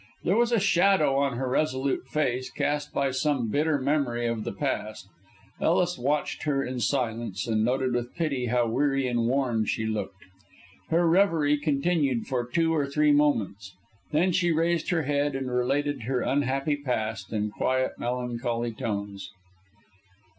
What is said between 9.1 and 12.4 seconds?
worn she looked. Her reverie continued